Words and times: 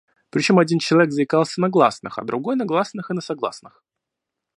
Причём 0.31 0.57
один 0.57 0.79
человек 0.79 1.11
заикался 1.11 1.61
на 1.61 1.69
гласных, 1.69 2.17
а 2.17 2.23
другой 2.23 2.55
на 2.55 2.65
гласных 2.65 3.11
и 3.11 3.13
на 3.13 3.21
согласных. 3.21 3.83